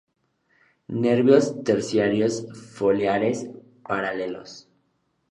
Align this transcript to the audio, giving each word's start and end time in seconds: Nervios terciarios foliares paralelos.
Nervios 1.03 1.53
terciarios 1.63 2.47
foliares 2.73 3.47
paralelos. 3.83 4.67